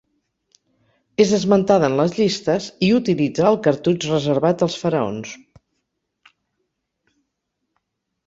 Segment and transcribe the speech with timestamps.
[1.23, 5.33] És esmentada en les llistes i utilitza el cartutx reservat als faraons.